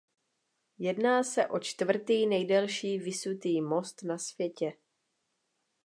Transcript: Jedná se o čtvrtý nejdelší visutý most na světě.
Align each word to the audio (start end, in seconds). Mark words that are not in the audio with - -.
Jedná 0.77 1.23
se 1.23 1.47
o 1.47 1.59
čtvrtý 1.59 2.27
nejdelší 2.27 2.99
visutý 2.99 3.61
most 3.61 4.03
na 4.03 4.17
světě. 4.17 4.73